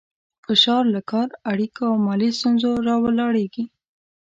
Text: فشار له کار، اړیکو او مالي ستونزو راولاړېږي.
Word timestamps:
فشار 0.45 0.83
له 0.95 1.01
کار، 1.11 1.27
اړیکو 1.51 1.81
او 1.89 1.95
مالي 2.05 2.29
ستونزو 2.37 2.71
راولاړېږي. 2.87 3.63